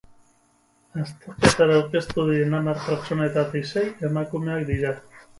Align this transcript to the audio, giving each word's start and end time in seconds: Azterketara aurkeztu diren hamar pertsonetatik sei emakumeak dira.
Azterketara 1.01 1.75
aurkeztu 1.81 2.25
diren 2.29 2.55
hamar 2.59 2.79
pertsonetatik 2.85 3.67
sei 3.73 3.83
emakumeak 4.09 4.65
dira. 4.71 4.95